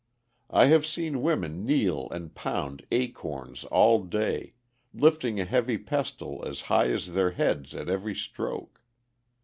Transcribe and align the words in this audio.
I 0.49 0.65
have 0.65 0.83
seen 0.83 1.21
women 1.21 1.63
kneel 1.63 2.07
and 2.09 2.33
pound 2.33 2.87
acorns 2.91 3.65
all 3.65 4.01
day, 4.03 4.53
lifting 4.95 5.39
a 5.39 5.45
heavy 5.45 5.77
pestle 5.77 6.43
as 6.43 6.61
high 6.61 6.87
as 6.87 7.13
their 7.13 7.29
heads 7.33 7.75
at 7.75 7.87
every 7.87 8.15
stroke. 8.15 8.81